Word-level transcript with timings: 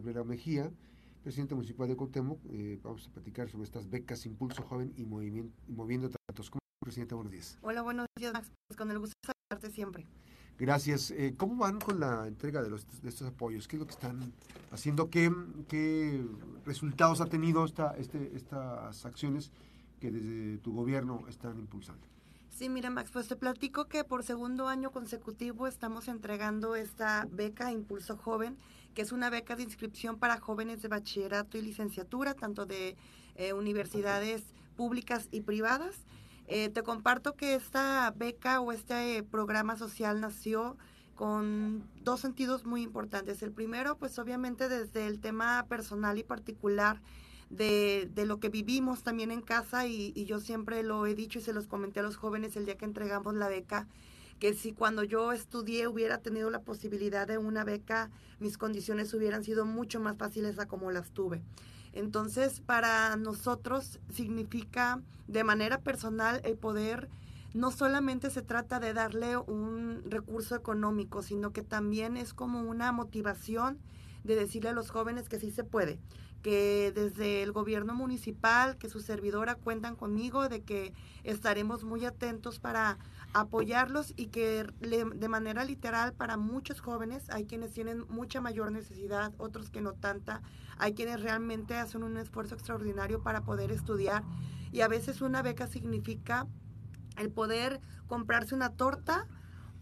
Gabriela 0.00 0.24
Mejía, 0.24 0.72
presidente 1.22 1.54
municipal 1.54 1.86
de 1.86 1.94
Cuauhtémoc. 1.94 2.40
Eh, 2.48 2.80
vamos 2.82 3.06
a 3.06 3.12
platicar 3.12 3.50
sobre 3.50 3.64
estas 3.64 3.90
becas 3.90 4.24
Impulso 4.24 4.62
Joven 4.62 4.94
y, 4.96 5.04
movimiento, 5.04 5.54
y 5.68 5.72
Moviendo 5.72 6.08
Tantos. 6.08 6.48
¿Cómo, 6.48 6.60
presidente? 6.82 7.14
Buenos 7.14 7.30
días. 7.30 7.58
Hola, 7.60 7.82
buenos 7.82 8.06
días, 8.18 8.32
Max. 8.32 8.50
Pues 8.66 8.78
con 8.78 8.90
el 8.90 8.98
gusto 8.98 9.12
de 9.22 9.32
saludarte 9.32 9.74
siempre. 9.74 10.06
Gracias. 10.58 11.10
Eh, 11.10 11.34
¿Cómo 11.36 11.56
van 11.56 11.80
con 11.80 12.00
la 12.00 12.26
entrega 12.26 12.62
de, 12.62 12.70
los, 12.70 12.86
de 13.02 13.10
estos 13.10 13.28
apoyos? 13.28 13.68
¿Qué 13.68 13.76
es 13.76 13.80
lo 13.80 13.86
que 13.86 13.92
están 13.92 14.32
haciendo? 14.70 15.10
¿Qué, 15.10 15.30
qué 15.68 16.24
resultados 16.64 17.20
ha 17.20 17.26
tenido 17.26 17.66
esta, 17.66 17.94
este, 17.98 18.34
estas 18.34 19.04
acciones 19.04 19.52
que 20.00 20.10
desde 20.10 20.56
tu 20.58 20.72
gobierno 20.72 21.26
están 21.28 21.58
impulsando? 21.58 22.06
Sí, 22.50 22.68
mira 22.68 22.90
Max, 22.90 23.10
pues 23.12 23.26
te 23.26 23.36
platico 23.36 23.86
que 23.86 24.04
por 24.04 24.22
segundo 24.22 24.68
año 24.68 24.90
consecutivo 24.90 25.66
estamos 25.66 26.08
entregando 26.08 26.76
esta 26.76 27.26
beca 27.30 27.72
Impulso 27.72 28.16
Joven, 28.18 28.58
que 28.92 29.02
es 29.02 29.12
una 29.12 29.30
beca 29.30 29.56
de 29.56 29.62
inscripción 29.62 30.18
para 30.18 30.38
jóvenes 30.38 30.82
de 30.82 30.88
bachillerato 30.88 31.56
y 31.56 31.62
licenciatura, 31.62 32.34
tanto 32.34 32.66
de 32.66 32.96
eh, 33.36 33.54
universidades 33.54 34.42
públicas 34.76 35.28
y 35.30 35.40
privadas. 35.40 36.04
Eh, 36.48 36.68
te 36.68 36.82
comparto 36.82 37.34
que 37.34 37.54
esta 37.54 38.12
beca 38.14 38.60
o 38.60 38.72
este 38.72 39.22
programa 39.22 39.76
social 39.78 40.20
nació 40.20 40.76
con 41.14 41.88
dos 42.02 42.20
sentidos 42.20 42.66
muy 42.66 42.82
importantes. 42.82 43.42
El 43.42 43.52
primero, 43.52 43.96
pues 43.96 44.18
obviamente 44.18 44.68
desde 44.68 45.06
el 45.06 45.20
tema 45.20 45.64
personal 45.68 46.18
y 46.18 46.24
particular 46.24 47.00
de, 47.50 48.08
de 48.14 48.24
lo 48.24 48.38
que 48.38 48.48
vivimos 48.48 49.02
también 49.02 49.30
en 49.30 49.42
casa 49.42 49.86
y, 49.86 50.12
y, 50.14 50.24
yo 50.24 50.38
siempre 50.40 50.82
lo 50.82 51.06
he 51.06 51.14
dicho 51.14 51.40
y 51.40 51.42
se 51.42 51.52
los 51.52 51.66
comenté 51.66 52.00
a 52.00 52.04
los 52.04 52.16
jóvenes 52.16 52.56
el 52.56 52.64
día 52.64 52.76
que 52.76 52.84
entregamos 52.84 53.34
la 53.34 53.48
beca, 53.48 53.88
que 54.38 54.54
si 54.54 54.72
cuando 54.72 55.02
yo 55.02 55.32
estudié 55.32 55.88
hubiera 55.88 56.18
tenido 56.18 56.48
la 56.50 56.62
posibilidad 56.62 57.26
de 57.26 57.38
una 57.38 57.64
beca, 57.64 58.10
mis 58.38 58.56
condiciones 58.56 59.12
hubieran 59.12 59.44
sido 59.44 59.66
mucho 59.66 60.00
más 60.00 60.16
fáciles 60.16 60.58
a 60.58 60.66
como 60.66 60.90
las 60.92 61.10
tuve. 61.10 61.42
Entonces, 61.92 62.60
para 62.60 63.16
nosotros 63.16 63.98
significa 64.12 65.02
de 65.26 65.44
manera 65.44 65.80
personal 65.80 66.40
el 66.44 66.56
poder, 66.56 67.08
no 67.52 67.72
solamente 67.72 68.30
se 68.30 68.42
trata 68.42 68.78
de 68.78 68.94
darle 68.94 69.36
un 69.36 70.02
recurso 70.06 70.54
económico, 70.54 71.22
sino 71.22 71.52
que 71.52 71.62
también 71.62 72.16
es 72.16 72.32
como 72.32 72.62
una 72.62 72.92
motivación 72.92 73.78
de 74.22 74.36
decirle 74.36 74.70
a 74.70 74.74
los 74.74 74.90
jóvenes 74.90 75.28
que 75.28 75.40
sí 75.40 75.50
se 75.50 75.64
puede, 75.64 75.98
que 76.42 76.92
desde 76.94 77.42
el 77.42 77.52
gobierno 77.52 77.94
municipal, 77.94 78.76
que 78.78 78.88
su 78.88 79.00
servidora 79.00 79.54
cuentan 79.54 79.96
conmigo, 79.96 80.48
de 80.48 80.62
que 80.62 80.94
estaremos 81.22 81.84
muy 81.84 82.04
atentos 82.04 82.58
para 82.58 82.98
apoyarlos 83.32 84.12
y 84.16 84.26
que 84.26 84.66
de 84.80 85.28
manera 85.28 85.64
literal 85.64 86.12
para 86.14 86.36
muchos 86.36 86.80
jóvenes, 86.80 87.28
hay 87.30 87.44
quienes 87.44 87.72
tienen 87.72 88.04
mucha 88.08 88.40
mayor 88.40 88.72
necesidad, 88.72 89.32
otros 89.38 89.70
que 89.70 89.80
no 89.80 89.92
tanta, 89.92 90.42
hay 90.78 90.94
quienes 90.94 91.20
realmente 91.20 91.74
hacen 91.76 92.02
un 92.02 92.16
esfuerzo 92.16 92.54
extraordinario 92.54 93.22
para 93.22 93.42
poder 93.42 93.70
estudiar. 93.70 94.24
Y 94.72 94.80
a 94.80 94.88
veces 94.88 95.20
una 95.20 95.42
beca 95.42 95.66
significa 95.66 96.46
el 97.18 97.30
poder 97.30 97.80
comprarse 98.06 98.54
una 98.54 98.70
torta 98.70 99.26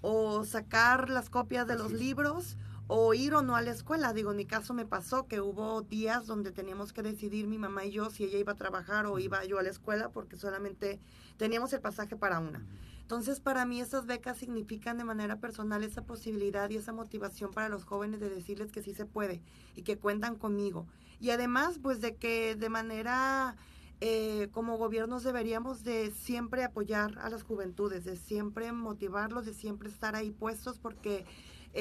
o 0.00 0.44
sacar 0.44 1.08
las 1.08 1.30
copias 1.30 1.66
de 1.66 1.76
los 1.76 1.92
libros 1.92 2.56
o 2.88 3.12
ir 3.14 3.34
o 3.34 3.42
no 3.42 3.54
a 3.54 3.62
la 3.62 3.70
escuela. 3.70 4.12
Digo, 4.12 4.30
en 4.32 4.38
mi 4.38 4.46
caso 4.46 4.74
me 4.74 4.86
pasó 4.86 5.26
que 5.26 5.40
hubo 5.40 5.82
días 5.82 6.26
donde 6.26 6.50
teníamos 6.50 6.92
que 6.92 7.02
decidir 7.02 7.46
mi 7.46 7.58
mamá 7.58 7.84
y 7.84 7.92
yo 7.92 8.10
si 8.10 8.24
ella 8.24 8.38
iba 8.38 8.52
a 8.52 8.56
trabajar 8.56 9.06
o 9.06 9.18
iba 9.18 9.44
yo 9.44 9.58
a 9.58 9.62
la 9.62 9.68
escuela 9.68 10.10
porque 10.10 10.36
solamente 10.36 10.98
teníamos 11.36 11.72
el 11.74 11.80
pasaje 11.80 12.16
para 12.16 12.40
una. 12.40 12.64
Entonces, 13.02 13.40
para 13.40 13.64
mí 13.64 13.80
esas 13.80 14.06
becas 14.06 14.38
significan 14.38 14.98
de 14.98 15.04
manera 15.04 15.36
personal 15.36 15.82
esa 15.84 16.02
posibilidad 16.02 16.68
y 16.70 16.76
esa 16.76 16.92
motivación 16.92 17.52
para 17.52 17.68
los 17.68 17.84
jóvenes 17.84 18.20
de 18.20 18.28
decirles 18.28 18.72
que 18.72 18.82
sí 18.82 18.92
se 18.92 19.06
puede 19.06 19.40
y 19.76 19.82
que 19.82 19.98
cuentan 19.98 20.36
conmigo. 20.36 20.86
Y 21.20 21.30
además, 21.30 21.78
pues 21.82 22.00
de 22.00 22.16
que 22.16 22.54
de 22.54 22.68
manera 22.68 23.56
eh, 24.00 24.48
como 24.52 24.78
gobiernos 24.78 25.24
deberíamos 25.24 25.84
de 25.84 26.10
siempre 26.12 26.62
apoyar 26.64 27.18
a 27.18 27.28
las 27.30 27.42
juventudes, 27.42 28.04
de 28.04 28.16
siempre 28.16 28.72
motivarlos, 28.72 29.44
de 29.44 29.54
siempre 29.54 29.88
estar 29.88 30.14
ahí 30.14 30.30
puestos 30.30 30.78
porque 30.78 31.24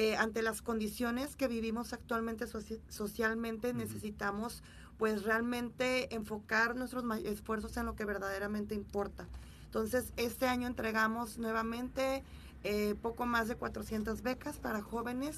eh, 0.00 0.14
ante 0.14 0.42
las 0.42 0.62
condiciones 0.62 1.34
que 1.34 1.48
vivimos 1.48 1.92
actualmente 1.92 2.46
socialmente 2.88 3.74
necesitamos 3.74 4.62
pues 4.96 5.24
realmente 5.24 6.14
enfocar 6.14 6.76
nuestros 6.76 7.04
esfuerzos 7.24 7.76
en 7.78 7.86
lo 7.86 7.96
que 7.96 8.04
verdaderamente 8.04 8.76
importa. 8.76 9.26
Entonces, 9.64 10.12
este 10.16 10.46
año 10.46 10.68
entregamos 10.68 11.38
nuevamente 11.38 12.22
eh, 12.62 12.94
poco 13.02 13.26
más 13.26 13.48
de 13.48 13.56
400 13.56 14.22
becas 14.22 14.58
para 14.58 14.82
jóvenes. 14.82 15.36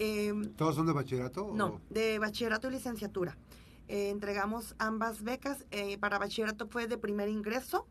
Em, 0.00 0.44
¿Todos 0.56 0.74
son 0.74 0.86
de 0.86 0.92
bachillerato? 0.92 1.52
No, 1.54 1.80
de 1.88 2.18
bachillerato 2.18 2.66
y 2.66 2.72
licenciatura. 2.72 3.36
Eh, 3.86 4.10
entregamos 4.10 4.74
ambas 4.80 5.22
becas. 5.22 5.66
para 6.00 6.18
bachillerato 6.18 6.66
fue 6.66 6.88
de 6.88 6.98
primer 6.98 7.28
ingreso 7.28 7.86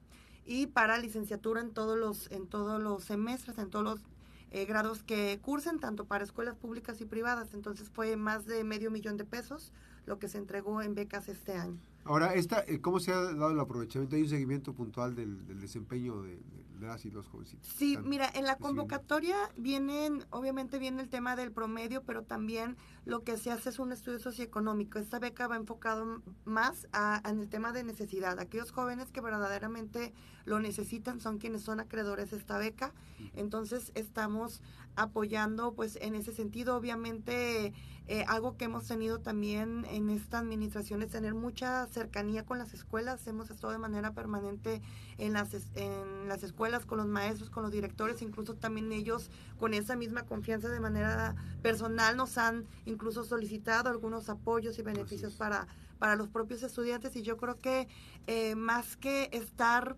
y 0.46 0.68
para 0.68 0.98
licenciatura 0.98 1.62
en 1.62 1.72
todos 1.72 1.98
los, 1.98 2.30
en 2.30 2.46
todos 2.46 2.84
los 2.84 3.06
semestres, 3.06 3.58
en 3.58 3.70
todos 3.70 3.86
los 3.86 4.13
eh, 4.54 4.66
grados 4.66 5.04
que 5.04 5.40
cursen, 5.42 5.80
tanto 5.80 6.06
para 6.06 6.24
escuelas 6.24 6.56
públicas 6.56 7.02
y 7.02 7.06
privadas. 7.06 7.54
Entonces 7.54 7.90
fue 7.90 8.16
más 8.16 8.46
de 8.46 8.64
medio 8.64 8.92
millón 8.92 9.18
de 9.18 9.26
pesos 9.26 9.74
lo 10.06 10.20
que 10.20 10.30
se 10.30 10.38
entregó 10.38 10.82
en 10.82 10.96
becas 10.96 11.28
este 11.28 11.54
año. 11.54 11.80
Ahora, 12.06 12.34
esta, 12.34 12.64
eh, 12.68 12.82
¿cómo 12.82 13.00
se 13.00 13.14
ha 13.14 13.22
dado 13.22 13.52
el 13.52 13.60
aprovechamiento? 13.60 14.16
¿Hay 14.16 14.24
un 14.24 14.30
seguimiento 14.30 14.74
puntual 14.74 15.16
del, 15.16 15.60
desempeño 15.60 16.22
de, 16.22 16.38
las 16.82 17.06
y 17.06 17.12
los 17.12 17.28
jovencitos? 17.28 17.66
Sí, 17.78 17.98
mira, 18.04 18.30
en 18.34 18.44
la 18.44 18.58
convocatoria 18.58 19.38
vienen, 19.56 20.26
obviamente 20.30 20.80
viene 20.80 21.02
el 21.02 21.10
tema 21.10 21.38
del 21.38 21.54
promedio, 21.54 22.04
pero 22.04 22.24
también 22.24 22.76
lo 23.06 23.24
que 23.24 23.38
se 23.38 23.52
hace 23.52 23.70
es 23.70 23.80
un 23.80 23.94
estudio 23.94 24.20
socioeconómico. 24.20 25.00
Esta 25.00 25.20
beca 25.20 25.48
va 25.48 25.56
enfocado 25.56 26.22
más 26.44 26.88
a, 26.92 27.22
en 27.26 27.40
el 27.40 27.48
tema 27.48 27.72
de 27.72 27.86
necesidad. 27.86 28.38
Aquellos 28.38 28.72
jóvenes 28.72 29.10
que 29.12 29.22
verdaderamente 29.22 30.14
lo 30.44 30.60
necesitan 30.60 31.22
son 31.22 31.38
quienes 31.38 31.62
son 31.62 31.80
acreedores 31.80 32.32
de 32.32 32.38
esta 32.38 32.58
beca. 32.58 32.94
Entonces, 33.34 33.94
estamos 33.96 34.62
apoyando 34.96 35.74
pues 35.74 35.98
en 36.02 36.16
ese 36.16 36.34
sentido. 36.34 36.76
Obviamente 36.76 37.74
eh, 38.08 38.26
algo 38.28 38.58
que 38.58 38.66
hemos 38.66 38.86
tenido 38.88 39.20
también 39.20 39.86
en 39.90 40.10
esta 40.10 40.40
administración 40.40 41.02
es 41.02 41.12
tener 41.12 41.34
mucha 41.34 41.88
cercanía 41.94 42.46
con 42.46 42.58
las 42.58 42.74
escuelas. 42.74 43.26
Hemos 43.28 43.50
estado 43.50 43.72
de 43.72 43.80
manera 43.80 44.12
permanente 44.12 44.82
en 45.18 45.34
las, 45.34 45.54
en 45.76 46.28
las 46.28 46.44
escuelas 46.44 46.86
con 46.86 46.98
los 46.98 47.08
maestros, 47.08 47.50
con 47.50 47.64
los 47.64 47.72
directores, 47.72 48.22
incluso 48.22 48.56
también 48.56 48.92
ellos 48.92 49.30
con 49.60 49.74
esa 49.74 49.96
misma 49.96 50.24
confianza 50.24 50.70
de 50.70 50.80
manera 50.80 51.36
personal 51.62 52.18
nos 52.18 52.38
han 52.38 52.66
incluso 52.86 53.24
solicitado 53.24 53.90
algunos 53.90 54.30
apoyos 54.30 54.78
y 54.80 54.82
beneficios 54.82 55.36
para, 55.36 55.68
para 56.00 56.16
los 56.16 56.28
propios 56.28 56.64
estudiantes 56.64 57.16
y 57.16 57.22
yo 57.22 57.38
creo 57.38 57.62
que 57.62 57.88
eh, 58.28 58.56
más 58.56 58.98
que 58.98 59.30
estar 59.32 59.96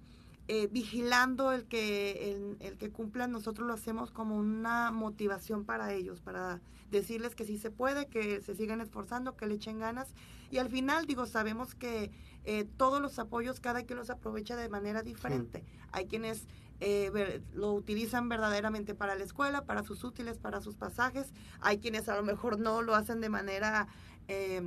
eh, 0.48 0.68
vigilando 0.68 1.52
el 1.52 1.66
que, 1.66 2.32
el, 2.32 2.58
el, 2.60 2.78
que 2.78 2.92
cumplan, 2.92 3.32
nosotros 3.32 3.68
lo 3.68 3.74
hacemos 3.74 4.12
como 4.12 4.38
una 4.38 4.92
motivación 4.92 5.66
para 5.66 5.94
ellos, 5.94 6.22
para 6.22 6.62
decirles 6.92 7.36
que 7.36 7.46
sí 7.46 7.58
se 7.58 7.72
puede, 7.72 8.08
que 8.08 8.42
se 8.42 8.56
sigan 8.56 8.82
esforzando, 8.82 9.36
que 9.36 9.48
le 9.48 9.56
echen 9.56 9.80
ganas. 9.80 10.14
Y 10.52 10.60
al 10.60 10.70
final, 10.70 11.08
digo, 11.08 11.26
sabemos 11.26 11.74
que 11.76 12.12
eh, 12.44 12.66
todos 12.78 13.02
los 13.02 13.18
apoyos, 13.18 13.60
cada 13.60 13.84
quien 13.84 13.98
los 13.98 14.10
aprovecha 14.10 14.56
de 14.56 14.70
manera 14.70 15.02
diferente. 15.02 15.64
Hay 15.92 16.06
quienes 16.06 16.48
eh, 16.80 17.42
lo 17.54 17.74
utilizan 17.74 18.30
verdaderamente 18.30 18.94
para 18.94 19.16
la 19.16 19.24
escuela, 19.24 19.66
para 19.66 19.84
sus 19.84 20.04
útiles, 20.04 20.38
para 20.38 20.62
sus 20.62 20.76
pasajes. 20.76 21.34
Hay 21.60 21.80
quienes 21.80 22.08
a 22.08 22.16
lo 22.16 22.24
mejor 22.24 22.60
no 22.60 22.82
lo 22.82 22.96
hacen 22.96 23.22
de 23.22 23.30
manera... 23.30 23.88
Eh, 24.28 24.62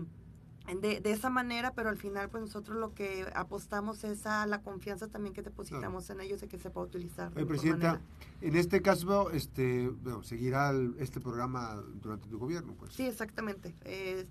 de, 0.77 1.01
de, 1.01 1.13
esa 1.13 1.31
manera, 1.31 1.73
pero 1.73 1.89
al 1.89 1.97
final 1.97 2.29
pues 2.29 2.43
nosotros 2.43 2.77
lo 2.79 2.95
que 2.95 3.27
apostamos 3.35 4.05
es 4.05 4.27
a 4.27 4.47
la 4.47 4.63
confianza 4.63 5.09
también 5.09 5.35
que 5.35 5.43
depositamos 5.43 6.11
en 6.11 6.21
ellos 6.21 6.41
de 6.41 6.49
que 6.49 6.59
se 6.59 6.71
pueda 6.71 6.87
utilizar. 6.87 7.33
De 7.33 7.47
Presidenta, 7.47 8.01
en 8.41 8.57
este 8.57 8.83
caso, 8.83 9.31
este, 9.31 9.89
bueno, 9.89 10.23
seguirá 10.23 10.73
este 10.99 11.21
programa 11.21 11.83
durante 12.03 12.29
tu 12.29 12.39
gobierno, 12.39 12.75
pues. 12.79 12.93
Sí, 12.93 13.07
exactamente. 13.07 13.75
Eh, 13.85 14.27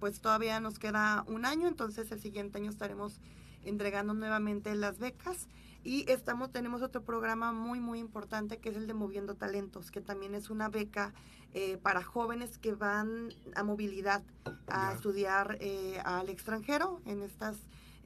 pues 0.00 0.20
todavía 0.20 0.60
nos 0.60 0.78
queda 0.78 1.24
un 1.26 1.44
año, 1.44 1.68
entonces 1.68 2.10
el 2.12 2.20
siguiente 2.20 2.58
año 2.58 2.70
estaremos 2.70 3.20
entregando 3.64 4.14
nuevamente 4.14 4.74
las 4.74 4.98
becas. 4.98 5.48
Y 5.84 6.10
estamos 6.10 6.50
tenemos 6.50 6.82
otro 6.82 7.02
programa 7.02 7.52
muy 7.52 7.80
muy 7.80 7.98
importante 7.98 8.58
que 8.58 8.70
es 8.70 8.76
el 8.76 8.86
de 8.86 8.94
Moviendo 8.94 9.34
Talentos, 9.34 9.90
que 9.90 10.00
también 10.00 10.34
es 10.34 10.50
una 10.50 10.68
beca 10.68 11.14
eh, 11.54 11.78
para 11.78 12.02
jóvenes 12.02 12.58
que 12.58 12.74
van 12.74 13.32
a 13.54 13.62
movilidad 13.62 14.22
a 14.66 14.92
estudiar 14.92 15.56
eh, 15.60 15.98
al 16.04 16.28
extranjero 16.28 17.00
en 17.06 17.22
estas 17.22 17.56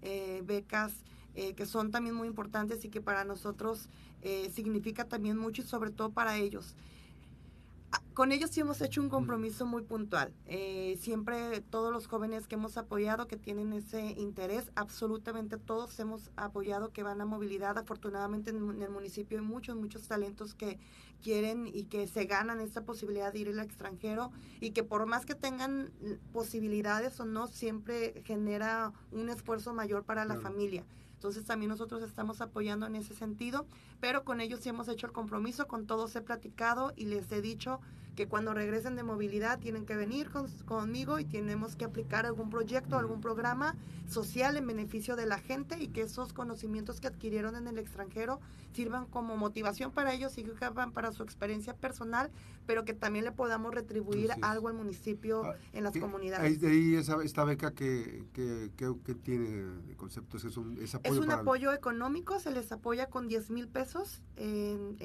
eh, 0.02 0.42
becas 0.44 0.92
que 1.56 1.64
son 1.64 1.90
también 1.90 2.14
muy 2.14 2.28
importantes 2.28 2.84
y 2.84 2.90
que 2.90 3.00
para 3.00 3.24
nosotros 3.24 3.88
significa 4.52 5.06
también 5.06 5.38
mucho 5.38 5.62
y 5.62 5.64
sobre 5.64 5.90
todo 5.90 6.10
para 6.10 6.36
ellos 6.36 6.76
Con 8.14 8.30
ellos 8.30 8.50
sí 8.50 8.60
hemos 8.60 8.82
hecho 8.82 9.00
un 9.00 9.08
compromiso 9.08 9.64
muy 9.64 9.82
puntual. 9.82 10.34
Eh, 10.44 10.98
siempre 11.00 11.62
todos 11.62 11.90
los 11.90 12.06
jóvenes 12.06 12.46
que 12.46 12.56
hemos 12.56 12.76
apoyado, 12.76 13.26
que 13.26 13.38
tienen 13.38 13.72
ese 13.72 14.02
interés, 14.02 14.70
absolutamente 14.74 15.56
todos 15.56 15.98
hemos 15.98 16.30
apoyado 16.36 16.92
que 16.92 17.02
van 17.02 17.22
a 17.22 17.24
movilidad. 17.24 17.78
Afortunadamente 17.78 18.50
en, 18.50 18.82
el 18.82 18.90
municipio 18.90 19.38
hay 19.38 19.44
muchos, 19.44 19.76
muchos 19.76 20.06
talentos 20.08 20.54
que 20.54 20.78
quieren 21.22 21.66
y 21.66 21.84
que 21.84 22.06
se 22.06 22.26
ganan 22.26 22.60
esa 22.60 22.84
posibilidad 22.84 23.32
de 23.32 23.38
ir 23.38 23.48
al 23.48 23.60
extranjero 23.60 24.30
y 24.60 24.72
que 24.72 24.82
por 24.82 25.06
más 25.06 25.24
que 25.24 25.34
tengan 25.34 25.90
posibilidades 26.34 27.18
o 27.18 27.24
no, 27.24 27.46
siempre 27.46 28.22
genera 28.26 28.92
un 29.10 29.30
esfuerzo 29.30 29.72
mayor 29.72 30.04
para 30.04 30.26
la 30.26 30.36
familia. 30.36 30.84
Entonces 31.22 31.44
también 31.44 31.68
nosotros 31.68 32.02
estamos 32.02 32.40
apoyando 32.40 32.84
en 32.84 32.96
ese 32.96 33.14
sentido, 33.14 33.64
pero 34.00 34.24
con 34.24 34.40
ellos 34.40 34.58
sí 34.58 34.70
hemos 34.70 34.88
hecho 34.88 35.06
el 35.06 35.12
compromiso, 35.12 35.68
con 35.68 35.86
todos 35.86 36.16
he 36.16 36.20
platicado 36.20 36.92
y 36.96 37.04
les 37.04 37.30
he 37.30 37.40
dicho 37.40 37.80
que 38.14 38.28
cuando 38.28 38.52
regresen 38.52 38.96
de 38.96 39.02
movilidad 39.02 39.58
tienen 39.58 39.86
que 39.86 39.96
venir 39.96 40.30
conmigo 40.66 41.18
y 41.18 41.24
tenemos 41.24 41.76
que 41.76 41.84
aplicar 41.84 42.26
algún 42.26 42.50
proyecto, 42.50 42.98
algún 42.98 43.20
programa 43.20 43.74
social 44.08 44.56
en 44.56 44.66
beneficio 44.66 45.16
de 45.16 45.26
la 45.26 45.38
gente 45.38 45.82
y 45.82 45.88
que 45.88 46.02
esos 46.02 46.32
conocimientos 46.32 47.00
que 47.00 47.06
adquirieron 47.06 47.56
en 47.56 47.66
el 47.68 47.78
extranjero 47.78 48.40
sirvan 48.74 49.06
como 49.06 49.36
motivación 49.36 49.92
para 49.92 50.12
ellos 50.12 50.36
y 50.36 50.44
sirvan 50.44 50.92
para 50.92 51.12
su 51.12 51.22
experiencia 51.22 51.74
personal, 51.74 52.30
pero 52.66 52.84
que 52.84 52.92
también 52.92 53.24
le 53.24 53.32
podamos 53.32 53.74
retribuir 53.74 54.30
algo 54.42 54.68
al 54.68 54.74
municipio 54.74 55.44
ah, 55.44 55.56
en 55.72 55.84
las 55.84 55.96
comunidades. 55.96 56.60
De 56.60 56.68
ahí 56.68 56.94
esa, 56.94 57.22
esta 57.22 57.44
beca 57.44 57.72
que, 57.72 58.26
que, 58.32 58.70
que, 58.76 59.14
tiene 59.14 59.94
conceptos, 59.96 60.44
es 60.44 60.56
un, 60.56 60.78
es 60.82 60.94
apoyo, 60.94 61.14
es 61.14 61.20
un 61.20 61.30
apoyo 61.30 61.72
económico, 61.72 62.38
se 62.38 62.50
les 62.50 62.70
apoya 62.72 63.06
con 63.06 63.28
10 63.28 63.50
mil 63.50 63.68
pesos 63.68 64.20
en 64.36 64.96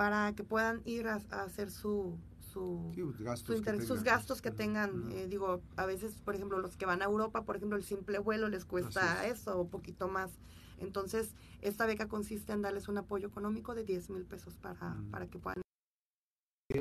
para 0.00 0.34
que 0.34 0.44
puedan 0.44 0.80
ir 0.86 1.08
a, 1.08 1.16
hacer 1.16 1.70
su, 1.70 2.16
su, 2.38 2.90
sus 3.86 4.02
gastos 4.02 4.40
que 4.40 4.50
tengan. 4.50 5.12
Eh, 5.12 5.26
digo, 5.28 5.60
a 5.76 5.84
veces, 5.84 6.22
por 6.24 6.34
ejemplo, 6.34 6.58
los 6.58 6.78
que 6.78 6.86
van 6.86 7.02
a 7.02 7.04
Europa, 7.04 7.44
por 7.44 7.56
ejemplo, 7.56 7.76
el 7.76 7.84
simple 7.84 8.18
vuelo 8.18 8.48
les 8.48 8.64
cuesta 8.64 9.26
eso 9.26 9.60
o 9.60 9.68
poquito 9.68 10.08
más. 10.08 10.30
Entonces, 10.78 11.34
esta 11.60 11.84
beca 11.84 12.08
consiste 12.08 12.54
en 12.54 12.62
darles 12.62 12.88
un 12.88 12.96
apoyo 12.96 13.28
económico 13.28 13.74
de 13.74 13.84
10 13.84 14.08
mil 14.08 14.24
pesos 14.24 14.56
para, 14.56 14.96
para 15.10 15.26
que 15.26 15.38
puedan. 15.38 15.60
Eh, 16.70 16.80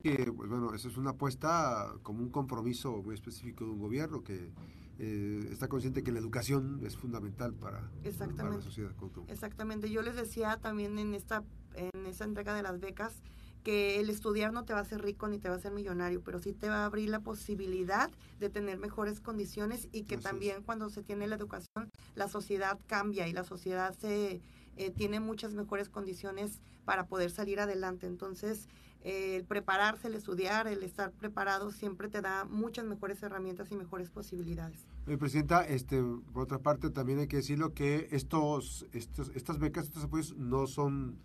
que, 0.00 0.32
pues, 0.32 0.48
bueno, 0.48 0.72
eso 0.72 0.86
es 0.86 0.96
una 0.96 1.10
apuesta 1.10 1.92
como 2.04 2.22
un 2.22 2.30
compromiso 2.30 3.02
muy 3.02 3.14
específico 3.14 3.64
de 3.64 3.72
un 3.72 3.80
gobierno 3.80 4.22
que 4.22 4.52
eh, 5.00 5.48
está 5.50 5.66
consciente 5.66 6.04
que 6.04 6.12
la 6.12 6.20
educación 6.20 6.82
es 6.84 6.96
fundamental 6.96 7.52
para, 7.52 7.90
para 8.36 8.50
la 8.50 8.62
sociedad. 8.62 8.92
Exactamente. 9.26 9.90
Yo 9.90 10.02
les 10.02 10.14
decía 10.14 10.58
también 10.60 11.00
en 11.00 11.14
esta 11.14 11.42
en 11.74 12.06
esa 12.06 12.24
entrega 12.24 12.54
de 12.54 12.62
las 12.62 12.80
becas 12.80 13.22
que 13.62 14.00
el 14.00 14.08
estudiar 14.08 14.52
no 14.52 14.64
te 14.64 14.72
va 14.72 14.80
a 14.80 14.82
hacer 14.82 15.02
rico 15.02 15.28
ni 15.28 15.38
te 15.38 15.48
va 15.48 15.56
a 15.56 15.58
hacer 15.58 15.72
millonario, 15.72 16.22
pero 16.22 16.38
sí 16.38 16.52
te 16.52 16.68
va 16.68 16.82
a 16.82 16.84
abrir 16.86 17.08
la 17.08 17.20
posibilidad 17.20 18.10
de 18.38 18.48
tener 18.48 18.78
mejores 18.78 19.20
condiciones 19.20 19.88
y 19.92 20.04
que 20.04 20.16
también 20.16 20.62
cuando 20.62 20.88
se 20.88 21.02
tiene 21.02 21.26
la 21.26 21.36
educación 21.36 21.90
la 22.14 22.28
sociedad 22.28 22.78
cambia 22.86 23.28
y 23.28 23.32
la 23.32 23.44
sociedad 23.44 23.94
se 23.98 24.40
eh, 24.76 24.90
tiene 24.90 25.20
muchas 25.20 25.52
mejores 25.52 25.88
condiciones 25.88 26.60
para 26.84 27.06
poder 27.06 27.30
salir 27.30 27.60
adelante. 27.60 28.06
Entonces, 28.06 28.66
eh, 29.02 29.36
el 29.36 29.44
prepararse, 29.44 30.08
el 30.08 30.14
estudiar, 30.14 30.66
el 30.66 30.82
estar 30.82 31.10
preparado 31.12 31.70
siempre 31.70 32.08
te 32.08 32.20
da 32.20 32.44
muchas 32.44 32.86
mejores 32.86 33.22
herramientas 33.22 33.70
y 33.72 33.76
mejores 33.76 34.10
posibilidades. 34.10 34.86
Eh, 35.06 35.18
Presidenta, 35.18 35.66
este, 35.66 36.02
por 36.32 36.44
otra 36.44 36.58
parte 36.58 36.90
también 36.90 37.18
hay 37.18 37.26
que 37.26 37.36
decirlo 37.36 37.74
que 37.74 38.08
estos, 38.10 38.86
estos, 38.92 39.30
estas 39.34 39.58
becas, 39.58 39.86
estos 39.86 40.04
apoyos 40.04 40.36
no 40.36 40.66
son 40.66 41.18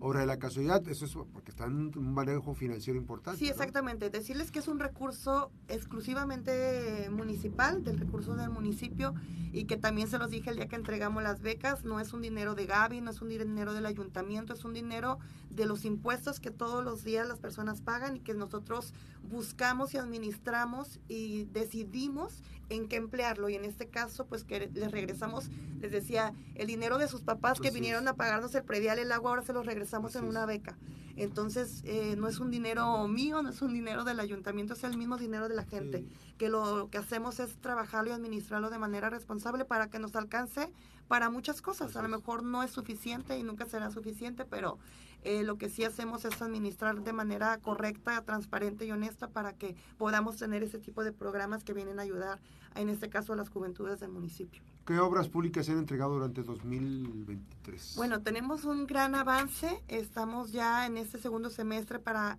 obra 0.00 0.20
de 0.20 0.26
la 0.26 0.38
casualidad, 0.38 0.86
eso 0.88 1.04
es 1.04 1.12
porque 1.32 1.50
está 1.50 1.66
en 1.66 1.96
un 1.96 2.14
manejo 2.14 2.54
financiero 2.54 2.98
importante. 2.98 3.38
Sí, 3.38 3.48
exactamente. 3.48 4.10
Decirles 4.10 4.50
que 4.50 4.58
es 4.58 4.68
un 4.68 4.78
recurso 4.78 5.50
exclusivamente 5.68 7.08
municipal, 7.10 7.84
del 7.84 7.98
recurso 7.98 8.34
del 8.34 8.50
municipio, 8.50 9.14
y 9.52 9.64
que 9.64 9.76
también 9.76 10.08
se 10.08 10.18
los 10.18 10.30
dije 10.30 10.50
el 10.50 10.56
día 10.56 10.68
que 10.68 10.76
entregamos 10.76 11.22
las 11.22 11.40
becas, 11.42 11.84
no 11.84 12.00
es 12.00 12.12
un 12.12 12.22
dinero 12.22 12.54
de 12.54 12.66
Gaby, 12.66 13.00
no 13.00 13.10
es 13.10 13.20
un 13.20 13.28
dinero 13.28 13.74
del 13.74 13.86
ayuntamiento, 13.86 14.54
es 14.54 14.64
un 14.64 14.72
dinero 14.72 15.18
de 15.50 15.66
los 15.66 15.84
impuestos 15.84 16.40
que 16.40 16.50
todos 16.50 16.84
los 16.84 17.04
días 17.04 17.28
las 17.28 17.38
personas 17.38 17.82
pagan 17.82 18.16
y 18.16 18.20
que 18.20 18.32
nosotros 18.32 18.94
buscamos 19.22 19.92
y 19.94 19.98
administramos 19.98 21.00
y 21.08 21.44
decidimos 21.52 22.42
en 22.70 22.88
qué 22.88 22.96
emplearlo. 22.96 23.48
Y 23.50 23.56
en 23.56 23.64
este 23.64 23.88
caso, 23.88 24.26
pues 24.26 24.44
que 24.44 24.70
les 24.72 24.90
regresamos, 24.90 25.50
les 25.80 25.92
decía, 25.92 26.32
el 26.54 26.66
dinero 26.66 26.96
de 26.96 27.08
sus 27.08 27.20
papás 27.20 27.60
que 27.60 27.70
vinieron 27.70 28.08
a 28.08 28.14
pagarnos 28.14 28.54
el 28.54 28.64
predial, 28.64 28.98
el 28.98 29.12
agua, 29.12 29.30
ahora 29.30 29.42
se 29.42 29.52
los 29.52 29.66
regresamos 29.66 30.16
en 30.16 30.24
una 30.24 30.46
beca. 30.46 30.78
Entonces, 31.16 31.82
eh, 31.84 32.14
no 32.16 32.28
es 32.28 32.38
un 32.40 32.50
dinero 32.50 33.06
mío, 33.06 33.42
no 33.42 33.50
es 33.50 33.60
un 33.60 33.74
dinero 33.74 34.04
del 34.04 34.20
ayuntamiento, 34.20 34.72
es 34.72 34.84
el 34.84 34.96
mismo 34.96 35.18
dinero 35.18 35.48
de 35.48 35.54
la 35.54 35.64
gente. 35.64 36.06
Que 36.38 36.48
lo 36.48 36.88
que 36.90 36.96
hacemos 36.96 37.40
es 37.40 37.60
trabajarlo 37.60 38.10
y 38.10 38.14
administrarlo 38.14 38.70
de 38.70 38.78
manera 38.78 39.10
responsable 39.10 39.66
para 39.66 39.90
que 39.90 39.98
nos 39.98 40.16
alcance 40.16 40.70
para 41.10 41.28
muchas 41.28 41.60
cosas. 41.60 41.96
A 41.96 42.02
lo 42.02 42.08
mejor 42.08 42.44
no 42.44 42.62
es 42.62 42.70
suficiente 42.70 43.36
y 43.36 43.42
nunca 43.42 43.66
será 43.66 43.90
suficiente, 43.90 44.44
pero 44.44 44.78
eh, 45.24 45.42
lo 45.42 45.58
que 45.58 45.68
sí 45.68 45.82
hacemos 45.82 46.24
es 46.24 46.40
administrar 46.40 47.02
de 47.02 47.12
manera 47.12 47.58
correcta, 47.58 48.24
transparente 48.24 48.86
y 48.86 48.92
honesta 48.92 49.26
para 49.26 49.54
que 49.54 49.74
podamos 49.98 50.36
tener 50.36 50.62
ese 50.62 50.78
tipo 50.78 51.02
de 51.02 51.10
programas 51.10 51.64
que 51.64 51.74
vienen 51.74 51.98
a 51.98 52.02
ayudar, 52.02 52.38
en 52.76 52.88
este 52.88 53.08
caso, 53.08 53.32
a 53.32 53.36
las 53.36 53.48
juventudes 53.48 53.98
del 53.98 54.12
municipio. 54.12 54.62
¿Qué 54.86 54.98
obras 54.98 55.28
públicas 55.28 55.66
se 55.66 55.72
han 55.72 55.78
entregado 55.78 56.14
durante 56.14 56.42
2023? 56.42 57.94
Bueno, 57.96 58.22
tenemos 58.22 58.64
un 58.64 58.86
gran 58.86 59.14
avance. 59.14 59.82
Estamos 59.88 60.52
ya 60.52 60.86
en 60.86 60.96
este 60.96 61.18
segundo 61.18 61.50
semestre 61.50 61.98
para, 61.98 62.38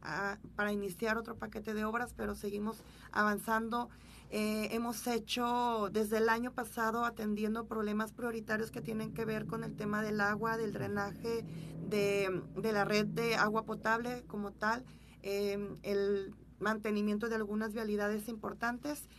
para 0.56 0.72
iniciar 0.72 1.18
otro 1.18 1.36
paquete 1.36 1.74
de 1.74 1.86
obras, 1.86 2.14
pero 2.16 2.36
seguimos 2.36 2.84
avanzando. 3.12 3.90
Eh, 4.34 4.70
hemos 4.72 5.08
hecho 5.08 5.90
desde 5.92 6.18
el 6.18 6.30
año 6.30 6.54
pasado 6.54 7.04
atendiendo 7.04 7.66
problemas 7.66 8.14
prioritarios 8.14 8.72
que 8.72 8.80
tienen 8.80 9.14
que 9.14 9.26
ver 9.26 9.46
con 9.46 9.66
el 9.66 9.76
tema 9.76 10.02
del 10.02 10.22
agua, 10.22 10.58
del 10.58 10.72
drenaje, 10.72 11.46
de, 11.90 12.42
la 12.64 12.86
red 12.86 13.08
de 13.08 13.36
agua 13.36 13.66
potable 13.66 14.24
como 14.28 14.52
tal, 14.52 14.86
em, 15.22 15.76
el 15.84 16.34
mantenimiento 16.60 17.28
de 17.28 17.36
algunas 17.36 17.74
vialidades 17.74 18.30
importantes 18.30 19.10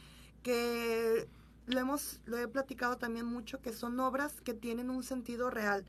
que 0.42 1.28
lo 1.66 1.80
hemos 1.80 2.20
lo 2.24 2.38
he 2.38 2.48
platicado 2.48 2.96
también 2.96 3.26
mucho 3.26 3.60
que 3.60 3.72
son 3.72 3.98
obras 4.00 4.40
que 4.40 4.54
tienen 4.54 4.90
un 4.90 5.02
sentido 5.02 5.50
real 5.50 5.84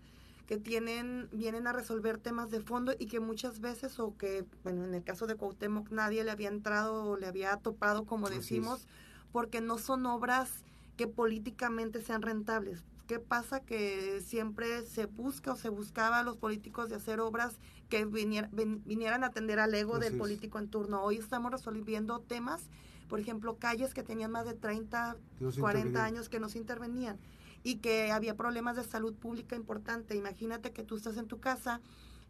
que 0.48 0.58
tienen 0.58 1.30
vienen 1.32 1.68
a 1.68 1.74
resolver 1.74 2.18
temas 2.18 2.52
de 2.52 2.62
fondo 2.62 2.94
y 2.98 3.08
que 3.08 3.20
muchas 3.20 3.60
veces 3.60 4.00
o 4.00 4.16
que 4.18 4.46
bueno 4.64 4.86
en 4.86 4.94
el 4.94 5.04
caso 5.04 5.26
de 5.26 5.36
Cuauhtémoc 5.36 5.90
nadie 5.90 6.24
le 6.24 6.32
había 6.32 6.50
entrado 6.50 7.06
o 7.06 7.18
le 7.18 7.28
había 7.28 7.56
topado 7.58 8.06
como 8.06 8.30
decimos 8.30 8.88
porque 9.32 9.62
no 9.62 9.78
son 9.78 10.06
obras 10.06 10.64
que 10.98 11.08
políticamente 11.08 12.02
sean 12.02 12.22
rentables 12.22 12.84
¿Qué 13.08 13.20
pasa? 13.20 13.60
Que 13.60 14.22
siempre 14.26 14.84
se 14.86 15.08
busca 15.08 15.54
o 15.54 15.56
se 15.58 15.68
buscaba 15.68 16.20
a 16.20 16.24
los 16.24 16.38
políticos 16.38 16.90
de 16.90 16.96
hacer 16.96 17.20
obras 17.20 17.58
que 17.90 18.06
vinieran 18.06 19.24
a 19.24 19.28
atender 19.28 19.60
al 19.60 19.74
ego 19.74 20.00
del 20.00 20.18
político 20.18 20.58
en 20.58 20.70
turno. 20.70 21.04
Hoy 21.04 21.18
estamos 21.18 21.52
resolviendo 21.52 22.20
temas, 22.22 22.70
por 23.14 23.20
ejemplo, 23.20 23.60
calles 23.60 23.94
que 23.94 24.02
tenían 24.02 24.32
más 24.32 24.48
de 24.48 24.56
30, 24.56 25.18
40 25.60 26.04
años 26.04 26.30
que 26.30 26.40
no 26.40 26.50
se 26.50 26.58
intervenían 26.58 27.20
y 27.62 27.76
que 27.76 28.12
había 28.12 28.36
problemas 28.36 28.76
de 28.76 28.84
salud 28.84 29.14
pública 29.14 29.56
importante. 29.56 30.16
Imagínate 30.16 30.72
que 30.72 30.82
tú 30.82 30.96
estás 30.96 31.18
en 31.18 31.28
tu 31.28 31.40
casa 31.40 31.80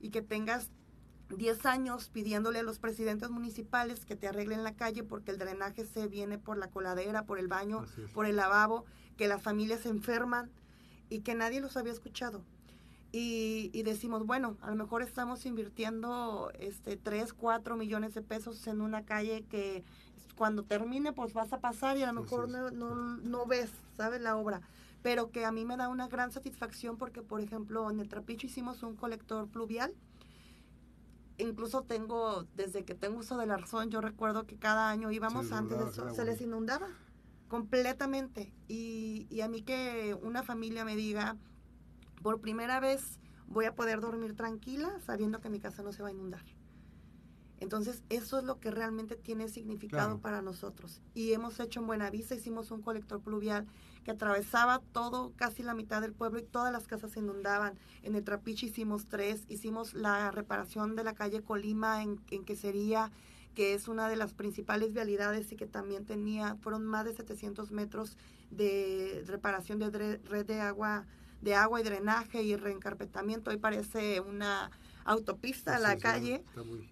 y 0.01 0.09
que 0.09 0.21
tengas 0.21 0.71
10 1.37 1.65
años 1.67 2.09
pidiéndole 2.09 2.59
a 2.59 2.63
los 2.63 2.79
presidentes 2.79 3.29
municipales 3.29 4.03
que 4.03 4.17
te 4.17 4.27
arreglen 4.27 4.65
la 4.65 4.75
calle 4.75 5.05
porque 5.05 5.31
el 5.31 5.37
drenaje 5.37 5.85
se 5.85 6.09
viene 6.09 6.37
por 6.37 6.57
la 6.57 6.67
coladera, 6.67 7.23
por 7.23 7.39
el 7.39 7.47
baño, 7.47 7.85
por 8.13 8.25
el 8.25 8.35
lavabo, 8.35 8.83
que 9.15 9.29
las 9.29 9.41
familias 9.41 9.83
se 9.83 9.89
enferman 9.89 10.51
y 11.09 11.21
que 11.21 11.33
nadie 11.33 11.61
los 11.61 11.77
había 11.77 11.93
escuchado. 11.93 12.43
Y, 13.13 13.69
y, 13.71 13.83
decimos, 13.83 14.25
bueno, 14.25 14.57
a 14.59 14.69
lo 14.69 14.75
mejor 14.75 15.01
estamos 15.01 15.45
invirtiendo 15.45 16.51
este 16.59 16.97
3, 16.97 17.31
4 17.31 17.77
millones 17.77 18.15
de 18.15 18.21
pesos 18.21 18.67
en 18.67 18.81
una 18.81 19.05
calle 19.05 19.45
que 19.49 19.85
cuando 20.35 20.63
termine 20.63 21.13
pues 21.13 21.33
vas 21.33 21.53
a 21.53 21.59
pasar 21.59 21.97
y 21.97 22.03
a 22.03 22.11
lo 22.11 22.21
mejor 22.21 22.49
no, 22.49 22.71
no, 22.71 22.95
no, 22.95 23.45
ves, 23.45 23.71
¿sabes? 23.95 24.21
La 24.21 24.35
obra. 24.35 24.61
Pero 25.01 25.31
que 25.31 25.45
a 25.45 25.51
mí 25.51 25.65
me 25.65 25.77
da 25.77 25.89
una 25.89 26.07
gran 26.07 26.31
satisfacción 26.31 26.97
porque, 26.97 27.21
por 27.21 27.41
ejemplo, 27.41 27.89
en 27.91 27.99
el 27.99 28.09
Trapicho 28.09 28.47
hicimos 28.47 28.83
un 28.83 28.95
colector 28.95 29.47
pluvial. 29.47 29.93
Incluso 31.37 31.81
tengo, 31.81 32.45
desde 32.55 32.85
que 32.85 32.95
tengo 32.95 33.19
uso 33.19 33.37
de 33.37 33.45
la 33.45 33.57
razón, 33.57 33.89
yo 33.89 34.01
recuerdo 34.01 34.45
que 34.45 34.55
cada 34.55 34.89
año 34.89 35.11
íbamos 35.11 35.51
antes 35.51 35.77
de 35.77 35.89
eso, 35.89 36.13
se 36.13 36.23
les 36.23 36.39
inundaba 36.41 36.87
completamente. 37.47 38.53
Y, 38.67 39.27
y 39.29 39.41
a 39.41 39.49
mí 39.49 39.61
que 39.61 40.17
una 40.21 40.43
familia 40.43 40.85
me 40.85 40.95
diga, 40.95 41.37
por 42.21 42.39
primera 42.39 42.79
vez 42.79 43.19
voy 43.47 43.65
a 43.65 43.75
poder 43.75 43.99
dormir 43.99 44.35
tranquila 44.35 44.99
sabiendo 45.05 45.39
que 45.39 45.49
mi 45.49 45.59
casa 45.59 45.83
no 45.83 45.91
se 45.91 46.01
va 46.01 46.09
a 46.09 46.11
inundar. 46.11 46.43
Entonces, 47.63 48.03
eso 48.09 48.37
es 48.37 48.43
lo 48.43 48.59
que 48.59 48.71
realmente 48.71 49.15
tiene 49.15 49.47
significado 49.47 50.19
para 50.19 50.41
nosotros. 50.41 51.01
Y 51.13 51.31
hemos 51.31 51.61
hecho 51.61 51.79
en 51.79 51.87
Buenavista, 51.87 52.35
hicimos 52.35 52.71
un 52.71 52.81
colector 52.81 53.21
pluvial 53.21 53.65
que 54.03 54.11
atravesaba 54.11 54.81
todo, 54.91 55.31
casi 55.37 55.63
la 55.63 55.73
mitad 55.73 56.01
del 56.01 56.11
pueblo 56.11 56.39
y 56.39 56.43
todas 56.43 56.73
las 56.73 56.87
casas 56.87 57.11
se 57.11 57.21
inundaban. 57.21 57.79
En 58.01 58.15
el 58.15 58.23
Trapiche 58.25 58.65
hicimos 58.65 59.05
tres, 59.05 59.45
hicimos 59.47 59.93
la 59.93 60.29
reparación 60.31 60.97
de 60.97 61.05
la 61.05 61.13
calle 61.13 61.41
Colima 61.41 62.03
en, 62.03 62.19
en 62.31 62.43
Quesería, 62.43 63.13
que 63.55 63.73
es 63.73 63.87
una 63.87 64.09
de 64.09 64.17
las 64.17 64.33
principales 64.33 64.91
vialidades 64.91 65.49
y 65.53 65.55
que 65.55 65.65
también 65.65 66.05
tenía, 66.05 66.57
fueron 66.57 66.85
más 66.85 67.05
de 67.05 67.13
700 67.13 67.71
metros 67.71 68.17
de 68.51 69.23
reparación 69.25 69.79
de 69.79 70.17
red 70.17 70.45
de 70.45 70.59
agua, 70.59 71.05
de 71.41 71.55
agua 71.55 71.79
y 71.79 71.83
drenaje 71.83 72.43
y 72.43 72.57
reencarpetamiento. 72.57 73.51
Hoy 73.51 73.57
parece 73.57 74.19
una 74.19 74.69
autopista, 75.05 75.79
la 75.79 75.97
calle, 75.97 76.43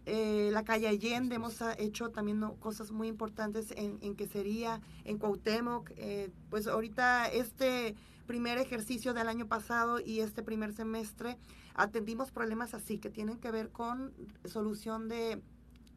eh, 0.05 0.49
la 0.51 0.63
calle 0.63 0.87
Allende, 0.87 1.35
hemos 1.35 1.59
hecho 1.77 2.09
también 2.09 2.41
cosas 2.59 2.91
muy 2.91 3.07
importantes 3.07 3.71
en, 3.71 3.97
en 4.01 4.15
que 4.15 4.27
sería 4.27 4.81
en 5.05 5.17
Cuauhtémoc, 5.17 5.91
eh, 5.97 6.29
pues 6.49 6.67
ahorita 6.67 7.27
este 7.27 7.95
primer 8.27 8.57
ejercicio 8.57 9.13
del 9.13 9.27
año 9.27 9.47
pasado 9.47 9.99
y 9.99 10.21
este 10.21 10.43
primer 10.43 10.73
semestre 10.73 11.37
atendimos 11.75 12.31
problemas 12.31 12.73
así 12.73 12.97
que 12.97 13.09
tienen 13.09 13.37
que 13.37 13.51
ver 13.51 13.69
con 13.69 14.13
solución 14.45 15.09
de, 15.09 15.41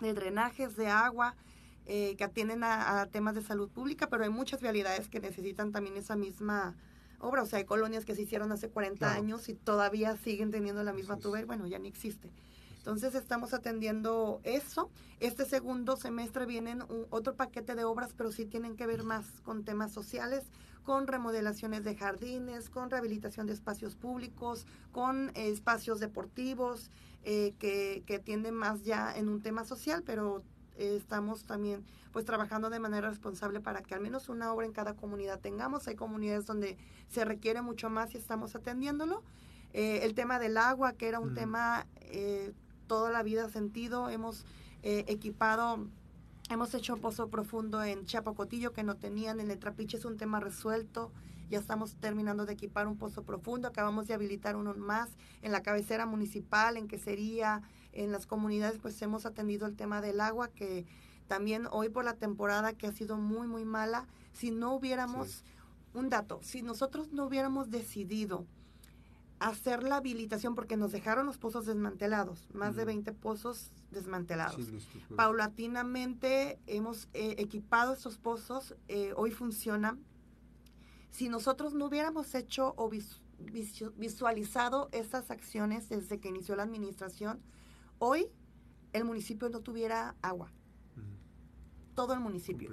drenajes 0.00 0.76
de 0.76 0.88
agua, 0.88 1.34
eh, 1.86 2.14
que 2.16 2.24
atienden 2.24 2.64
a, 2.64 3.06
temas 3.06 3.34
de 3.34 3.42
salud 3.42 3.70
pública, 3.70 4.08
pero 4.08 4.24
hay 4.24 4.30
muchas 4.30 4.60
vialidades 4.60 5.08
que 5.08 5.20
necesitan 5.20 5.72
también 5.72 5.96
esa 5.96 6.16
misma 6.16 6.74
obra. 7.24 7.42
O 7.42 7.46
sea, 7.46 7.58
hay 7.58 7.64
colonias 7.64 8.04
que 8.04 8.14
se 8.14 8.22
hicieron 8.22 8.52
hace 8.52 8.68
40 8.68 9.12
años 9.12 9.48
y 9.48 9.54
todavía 9.54 10.16
siguen 10.16 10.50
teniendo 10.50 10.82
la 10.82 10.92
misma 10.92 11.18
y 11.24 11.44
bueno, 11.44 11.66
ya 11.66 11.78
ni 11.78 11.88
existe. 11.88 12.30
Entonces 12.78 13.14
estamos 13.14 13.54
atendiendo 13.54 14.40
eso. 14.44 14.90
Este 15.18 15.46
segundo 15.46 15.96
semestre 15.96 16.44
vienen 16.44 16.82
otro 17.08 17.34
paquete 17.34 17.74
de 17.74 17.84
obras, 17.84 18.12
pero 18.14 18.30
sí 18.30 18.44
tienen 18.44 18.76
que 18.76 18.86
ver 18.86 19.04
más 19.04 19.24
con 19.42 19.64
temas 19.64 19.90
sociales, 19.90 20.44
con 20.82 21.06
remodelaciones 21.06 21.82
de 21.82 21.96
jardines, 21.96 22.68
con 22.68 22.90
rehabilitación 22.90 23.46
de 23.46 23.54
espacios 23.54 23.96
públicos, 23.96 24.66
con 24.92 25.32
espacios 25.34 25.98
deportivos, 25.98 26.90
eh, 27.22 27.54
que, 27.58 28.02
que 28.06 28.18
tienden 28.18 28.54
más 28.54 28.84
ya 28.84 29.16
en 29.16 29.30
un 29.30 29.40
tema 29.40 29.64
social, 29.64 30.02
pero 30.04 30.42
estamos 30.76 31.44
también 31.44 31.84
pues 32.12 32.24
trabajando 32.24 32.70
de 32.70 32.78
manera 32.78 33.08
responsable 33.10 33.60
para 33.60 33.82
que 33.82 33.94
al 33.94 34.00
menos 34.00 34.28
una 34.28 34.52
obra 34.52 34.66
en 34.66 34.72
cada 34.72 34.94
comunidad 34.94 35.40
tengamos. 35.40 35.88
Hay 35.88 35.96
comunidades 35.96 36.46
donde 36.46 36.76
se 37.08 37.24
requiere 37.24 37.60
mucho 37.60 37.90
más 37.90 38.14
y 38.14 38.18
estamos 38.18 38.54
atendiéndolo. 38.54 39.22
Eh, 39.72 40.04
el 40.04 40.14
tema 40.14 40.38
del 40.38 40.56
agua, 40.56 40.92
que 40.92 41.08
era 41.08 41.18
un 41.18 41.34
tema 41.34 41.88
eh, 41.96 42.52
toda 42.86 43.10
la 43.10 43.24
vida 43.24 43.48
sentido, 43.48 44.08
hemos 44.08 44.46
eh, 44.84 45.04
equipado, 45.08 45.88
hemos 46.48 46.72
hecho 46.74 46.96
pozo 46.98 47.28
profundo 47.28 47.82
en 47.82 48.06
Chapacotillo 48.06 48.72
que 48.72 48.84
no 48.84 48.94
tenían, 48.94 49.40
en 49.40 49.50
el 49.50 49.58
Trapiche 49.58 49.96
es 49.96 50.04
un 50.04 50.16
tema 50.16 50.38
resuelto. 50.38 51.10
Ya 51.50 51.58
estamos 51.58 51.96
terminando 51.96 52.46
de 52.46 52.52
equipar 52.52 52.86
un 52.86 52.96
pozo 52.96 53.24
profundo, 53.24 53.66
acabamos 53.66 54.06
de 54.06 54.14
habilitar 54.14 54.54
uno 54.54 54.74
más 54.74 55.10
en 55.42 55.50
la 55.50 55.62
cabecera 55.62 56.06
municipal, 56.06 56.76
en 56.76 56.86
que 56.86 56.98
sería 56.98 57.60
en 57.94 58.12
las 58.12 58.26
comunidades, 58.26 58.78
pues 58.80 59.00
hemos 59.02 59.26
atendido 59.26 59.66
el 59.66 59.76
tema 59.76 60.00
del 60.00 60.20
agua, 60.20 60.48
que 60.48 60.86
también 61.26 61.66
hoy 61.70 61.88
por 61.88 62.04
la 62.04 62.14
temporada 62.14 62.74
que 62.74 62.86
ha 62.86 62.92
sido 62.92 63.16
muy, 63.16 63.46
muy 63.46 63.64
mala, 63.64 64.06
si 64.32 64.50
no 64.50 64.74
hubiéramos, 64.74 65.44
un 65.94 66.08
dato, 66.08 66.40
si 66.42 66.62
nosotros 66.62 67.12
no 67.12 67.24
hubiéramos 67.24 67.70
decidido 67.70 68.46
hacer 69.38 69.82
la 69.82 69.96
habilitación, 69.96 70.54
porque 70.54 70.76
nos 70.76 70.92
dejaron 70.92 71.26
los 71.26 71.38
pozos 71.38 71.66
desmantelados, 71.66 72.48
más 72.52 72.76
de 72.76 72.84
20 72.84 73.12
pozos 73.12 73.72
desmantelados. 73.90 74.68
Paulatinamente 75.16 76.58
hemos 76.66 77.08
eh, 77.14 77.36
equipado 77.38 77.92
estos 77.92 78.18
pozos, 78.18 78.74
eh, 78.88 79.12
hoy 79.16 79.30
funcionan. 79.30 80.02
Si 81.10 81.28
nosotros 81.28 81.74
no 81.74 81.86
hubiéramos 81.86 82.34
hecho 82.34 82.74
o 82.76 82.90
visualizado 83.96 84.88
estas 84.92 85.30
acciones 85.30 85.88
desde 85.88 86.18
que 86.18 86.28
inició 86.28 86.56
la 86.56 86.62
administración, 86.64 87.40
hoy 87.98 88.30
el 88.92 89.04
municipio 89.04 89.48
no 89.50 89.60
tuviera 89.60 90.14
agua. 90.22 90.52
Todo 91.94 92.14
el 92.14 92.20
municipio. 92.20 92.70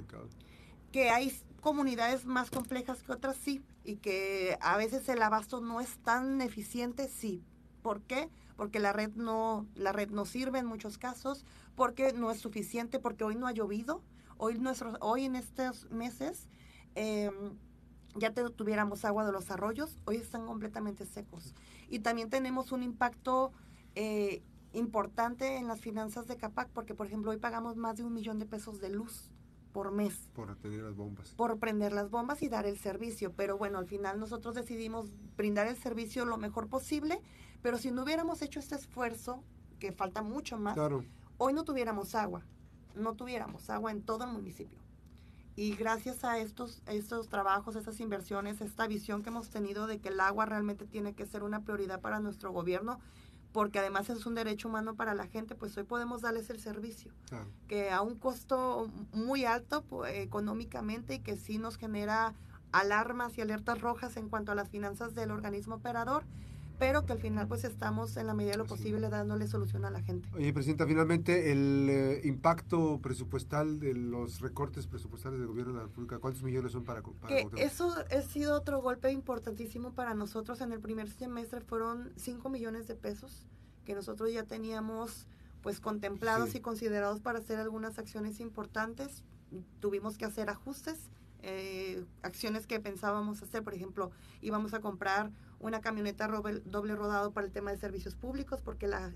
Que 0.92 1.10
hay 1.10 1.32
comunidades 1.62 2.26
más 2.26 2.50
complejas 2.50 3.04
que 3.04 3.12
otras, 3.12 3.38
sí. 3.38 3.64
Y 3.84 3.98
que 3.98 4.58
a 4.62 4.78
veces 4.78 5.08
el 5.10 5.22
abasto 5.22 5.62
no 5.62 5.82
es 5.82 5.98
tan 6.00 6.42
eficiente, 6.42 7.08
sí. 7.08 7.44
¿Por 7.82 8.02
qué? 8.02 8.30
Porque 8.56 8.80
la 8.80 8.94
red 8.94 9.12
no, 9.16 9.68
la 9.76 9.92
red 9.92 10.10
no 10.10 10.26
sirve 10.26 10.60
en 10.60 10.66
muchos 10.66 10.98
casos, 10.98 11.46
porque 11.76 12.14
no 12.14 12.30
es 12.30 12.40
suficiente, 12.40 13.00
porque 13.00 13.24
hoy 13.24 13.36
no 13.36 13.48
ha 13.48 13.52
llovido. 13.52 14.04
Hoy, 14.38 14.58
nuestros, 14.60 14.98
hoy 15.02 15.26
en 15.26 15.36
estos 15.36 15.90
meses 15.92 16.48
em, 16.96 17.58
ya 18.16 18.34
tuviéramos 18.34 19.06
agua 19.06 19.26
de 19.26 19.32
los 19.32 19.50
arroyos, 19.52 19.98
hoy 20.06 20.18
están 20.18 20.46
completamente 20.46 21.06
secos. 21.06 21.56
Y 21.90 22.00
también 22.00 22.30
tenemos 22.30 22.72
un 22.72 22.84
impacto 22.84 23.52
eh, 23.96 24.44
importante 24.74 25.58
en 25.58 25.68
las 25.68 25.82
finanzas 25.82 26.28
de 26.28 26.38
CAPAC 26.38 26.70
porque, 26.70 26.94
por 26.94 27.08
ejemplo, 27.08 27.32
hoy 27.32 27.38
pagamos 27.38 27.76
más 27.76 27.98
de 27.98 28.04
un 28.04 28.14
millón 28.14 28.40
de 28.40 28.46
pesos 28.46 28.80
de 28.80 28.90
luz 28.90 29.32
por 29.72 29.92
mes. 29.92 30.30
Por 30.34 30.52
atender 30.52 30.82
las 30.82 30.96
bombas. 30.96 31.30
Por 31.32 31.58
prender 31.58 31.94
las 31.94 32.10
bombas 32.10 32.42
y 32.42 32.50
dar 32.50 32.66
el 32.66 32.78
servicio. 32.78 33.34
Pero 33.34 33.58
bueno, 33.58 33.80
al 33.80 33.88
final 33.88 34.20
nosotros 34.20 34.56
decidimos 34.56 35.12
brindar 35.36 35.68
el 35.68 35.78
servicio 35.78 36.26
lo 36.26 36.38
mejor 36.38 36.68
posible, 36.68 37.22
pero 37.62 37.78
si 37.78 37.92
no 37.92 38.04
hubiéramos 38.04 38.42
hecho 38.42 38.60
este 38.60 38.76
esfuerzo, 38.76 39.44
que 39.80 39.92
falta 39.92 40.22
mucho 40.22 40.58
más, 40.58 40.78
hoy 41.38 41.54
no 41.54 41.64
tuviéramos 41.64 42.16
agua. 42.16 42.46
No 42.96 43.16
tuviéramos 43.16 43.70
agua 43.70 43.92
en 43.92 44.02
todo 44.02 44.26
el 44.26 44.32
municipio. 44.32 44.80
Y 45.56 45.76
gracias 45.76 46.24
a 46.24 46.38
estos, 46.38 46.82
estos 46.88 47.28
trabajos, 47.28 47.76
estas 47.76 48.00
inversiones, 48.00 48.62
esta 48.62 48.88
visión 48.88 49.22
que 49.22 49.30
hemos 49.30 49.50
tenido 49.50 49.86
de 49.86 50.00
que 50.00 50.10
el 50.10 50.20
agua 50.20 50.46
realmente 50.46 50.86
tiene 50.86 51.14
que 51.14 51.26
ser 51.26 51.44
una 51.44 51.64
prioridad 51.64 52.00
para 52.00 52.20
nuestro 52.20 52.52
gobierno, 52.52 53.00
porque 53.54 53.80
además 53.80 54.10
es 54.10 54.26
un 54.26 54.36
derecho 54.36 54.68
humano 54.68 54.96
para 54.96 55.14
la 55.14 55.28
gente, 55.28 55.56
pues 55.56 55.78
hoy 55.78 55.84
podemos 55.84 56.22
darles 56.22 56.50
el 56.50 56.60
servicio, 56.60 57.12
que 57.68 57.92
a 57.92 58.02
un 58.02 58.18
costo 58.18 58.90
muy 59.14 59.46
alto 59.46 59.84
pues, 59.84 60.16
económicamente 60.16 61.16
y 61.16 61.20
que 61.20 61.36
sí 61.36 61.58
nos 61.58 61.78
genera 61.78 62.34
alarmas 62.72 63.38
y 63.38 63.42
alertas 63.42 63.82
rojas 63.82 64.16
en 64.18 64.30
cuanto 64.30 64.52
a 64.52 64.56
las 64.56 64.70
finanzas 64.70 65.14
del 65.14 65.32
organismo 65.32 65.76
operador, 65.76 66.24
pero 66.82 67.06
que 67.06 67.14
al 67.14 67.20
final 67.20 67.48
pues 67.48 67.64
estamos 67.64 68.18
en 68.18 68.26
la 68.26 68.34
medida 68.34 68.54
de 68.54 68.58
lo 68.58 68.66
posible 68.66 69.08
dándole 69.08 69.48
solución 69.48 69.86
a 69.86 69.92
la 69.92 70.02
gente. 70.02 70.28
Oye, 70.34 70.52
Presidenta, 70.52 70.88
finalmente 70.88 71.52
el 71.52 71.88
eh, 71.88 72.22
impacto 72.24 73.00
presupuestal 73.04 73.80
de 73.80 73.94
los 73.94 74.42
recortes 74.42 74.88
presupuestales 74.88 75.38
del 75.38 75.48
gobierno 75.48 75.74
de 75.74 75.78
la 75.78 75.86
República, 75.86 76.18
¿cuántos 76.18 76.42
millones 76.42 76.72
son 76.72 76.84
para, 76.84 77.04
para 77.04 77.36
que 77.36 77.64
Eso 77.64 77.94
ha 78.10 78.22
sido 78.24 78.56
otro 78.56 78.82
golpe 78.82 79.12
importantísimo 79.12 79.94
para 79.94 80.16
nosotros. 80.16 80.60
En 80.62 80.72
el 80.72 80.80
primer 80.80 81.08
semestre 81.08 81.62
fueron 81.62 82.14
5 82.16 82.50
millones 82.50 82.88
de 82.88 82.96
pesos 82.96 83.46
que 83.86 83.94
nosotros 83.94 84.34
ya 84.34 84.46
teníamos 84.46 85.28
pues 85.62 85.82
contemplados 85.82 86.56
y 86.56 86.62
considerados 86.62 87.22
para 87.22 87.38
hacer 87.38 87.60
algunas 87.60 88.00
acciones 88.00 88.40
importantes. 88.40 89.24
Tuvimos 89.82 90.18
que 90.18 90.26
hacer 90.26 90.50
ajustes, 90.50 91.12
eh, 91.44 92.04
acciones 92.24 92.66
que 92.66 92.80
pensábamos 92.80 93.44
hacer, 93.44 93.64
por 93.64 93.76
ejemplo, 93.76 94.10
íbamos 94.42 94.74
a 94.74 94.80
comprar 94.80 95.30
una 95.62 95.80
camioneta 95.82 96.28
doble 96.28 96.96
rodado 96.96 97.32
para 97.32 97.46
el 97.46 97.54
tema 97.54 97.72
de 97.72 97.78
servicios 97.78 98.16
públicos, 98.16 98.62
porque 98.62 98.88
la, 98.88 99.12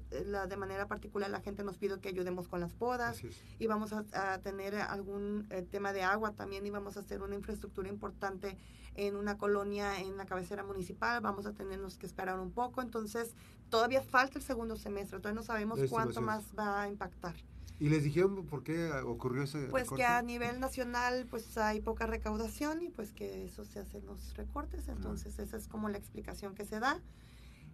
de 0.48 0.58
manera 0.58 0.88
particular 0.88 1.30
la 1.30 1.42
gente 1.42 1.64
nos 1.64 1.78
pide 1.78 2.00
que 2.00 2.10
ayudemos 2.10 2.48
con 2.48 2.60
las 2.60 2.74
podas, 2.74 3.22
y 3.60 3.68
vamos 3.68 3.92
a, 3.94 4.38
tener 4.40 4.76
algún 4.76 5.48
eh, 5.50 5.64
tema 5.64 5.92
de 5.94 6.04
agua 6.04 6.32
también, 6.32 6.66
y 6.66 6.70
vamos 6.70 6.98
a 6.98 7.00
hacer 7.00 7.22
una 7.22 7.36
infraestructura 7.36 7.90
importante 7.90 8.58
en 8.96 9.16
una 9.16 9.38
colonia 9.38 10.00
en 10.00 10.18
la 10.18 10.26
cabecera 10.26 10.64
municipal, 10.64 11.20
vamos 11.22 11.46
a 11.46 11.54
tenernos 11.54 11.98
que 11.98 12.06
esperar 12.06 12.40
un 12.40 12.52
poco, 12.52 12.82
entonces 12.82 13.34
todavía 13.70 14.02
falta 14.02 14.38
el 14.38 14.44
segundo 14.44 14.76
semestre, 14.76 15.20
todavía 15.20 15.42
no 15.42 15.44
sabemos 15.44 15.80
cuánto 15.90 16.22
más 16.22 16.46
va 16.58 16.84
a 16.84 16.88
impactar. 16.88 17.36
¿Y 17.80 17.90
les 17.90 18.04
dijeron 18.04 18.46
por 18.46 18.64
qué 18.64 18.92
ocurrió 19.06 19.44
ese 19.44 19.68
Pues 19.68 19.90
que 19.90 20.06
a 20.06 20.22
nivel 20.22 20.60
nacional 20.60 21.28
pues 21.30 21.58
hay 21.58 21.82
poca 21.82 22.06
recaudación 22.06 22.82
y 22.82 22.90
pues 22.90 23.12
que 23.12 23.46
eso 23.46 23.66
se 23.66 23.80
hacen 23.80 24.06
los 24.06 24.36
recortes, 24.38 24.88
entonces 24.88 25.38
esa 25.40 25.58
es 25.58 25.68
como 25.68 25.90
la 25.90 25.98
explicación 25.98 26.56
que 26.56 26.66
se 26.66 26.80
da. 26.80 27.02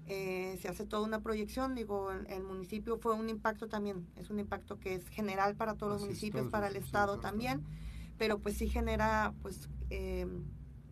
Eh, 0.07 0.57
se 0.59 0.67
hace 0.67 0.85
toda 0.85 1.03
una 1.03 1.21
proyección, 1.21 1.75
digo, 1.75 2.11
el, 2.11 2.43
municipio 2.43 2.97
fue 2.97 3.13
un 3.13 3.29
impacto 3.29 3.67
también, 3.67 4.07
es 4.15 4.31
un 4.31 4.39
impacto 4.39 4.79
que 4.79 4.95
es 4.95 5.07
general 5.07 5.55
para 5.55 5.75
todos 5.75 5.93
los 5.93 6.01
municipios, 6.01 6.47
para 6.47 6.67
el 6.67 6.75
Estado 6.75 7.19
también, 7.19 7.63
pero 8.17 8.39
pues 8.39 8.57
sí 8.57 8.67
genera 8.67 9.33
pues, 9.43 9.69
eh, 9.91 10.25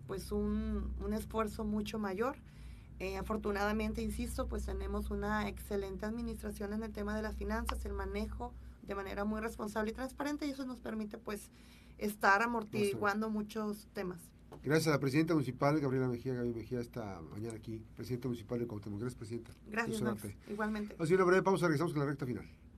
pues 0.05 0.31
un, 0.31 0.93
un, 1.03 1.13
esfuerzo 1.13 1.65
mucho 1.65 1.97
mayor. 1.97 2.37
Eh, 2.99 3.17
afortunadamente, 3.17 4.01
insisto, 4.01 4.47
pues 4.47 4.65
tenemos 4.65 5.09
una 5.09 5.47
excelente 5.47 6.05
administración 6.05 6.73
en 6.73 6.83
el 6.83 6.91
tema 6.91 7.15
de 7.15 7.23
las 7.23 7.35
finanzas, 7.35 7.83
el 7.85 7.93
manejo, 7.93 8.53
de 8.89 8.95
manera 8.95 9.23
muy 9.23 9.39
responsable 9.39 9.91
y 9.91 9.93
transparente 9.93 10.47
y 10.47 10.49
eso 10.49 10.65
nos 10.65 10.79
permite 10.79 11.17
pues 11.17 11.51
estar 11.99 12.41
amortiguando 12.41 13.29
muchos 13.29 13.87
temas. 13.93 14.19
Gracias 14.63 14.87
a 14.87 14.91
la 14.91 14.99
presidenta 14.99 15.33
municipal, 15.33 15.79
Gabriela 15.79 16.07
Mejía, 16.07 16.33
Gaby 16.33 16.53
Mejía, 16.53 16.81
esta 16.81 17.21
mañana 17.21 17.55
aquí, 17.55 17.85
presidenta 17.95 18.27
municipal 18.27 18.59
de 18.59 18.67
Cuauhtémoc. 18.67 18.99
Gracias, 18.99 19.17
presidenta. 19.17 19.51
Gracias, 19.67 20.01
igualmente. 20.49 20.95
Así 20.99 21.13
una 21.13 21.23
breve 21.23 21.43
pausa, 21.43 21.67
regresamos 21.67 21.93
con 21.93 22.01
la 22.01 22.07
recta 22.07 22.25
final. 22.25 22.45